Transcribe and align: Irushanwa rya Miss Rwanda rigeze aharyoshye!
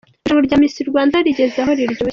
Irushanwa 0.23 0.45
rya 0.47 0.57
Miss 0.61 0.75
Rwanda 0.89 1.15
rigeze 1.25 1.57
aharyoshye! 1.63 2.05